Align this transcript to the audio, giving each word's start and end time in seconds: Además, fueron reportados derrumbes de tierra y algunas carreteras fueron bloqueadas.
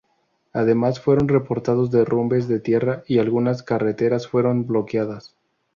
Además, 0.51 0.99
fueron 0.99 1.27
reportados 1.27 1.91
derrumbes 1.91 2.47
de 2.47 2.59
tierra 2.59 3.03
y 3.07 3.19
algunas 3.19 3.61
carreteras 3.61 4.27
fueron 4.27 4.65
bloqueadas. 4.65 5.35